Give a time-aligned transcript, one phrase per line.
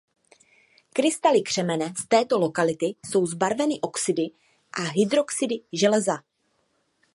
[0.93, 4.29] Krystaly křemene z této lokality jsou zbarveny oxidy
[4.73, 6.23] a hydroxidy železa.